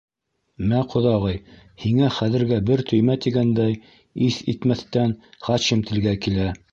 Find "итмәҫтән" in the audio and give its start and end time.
4.55-5.13